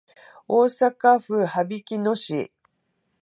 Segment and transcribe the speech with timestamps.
[0.47, 2.51] 大阪府羽曳野市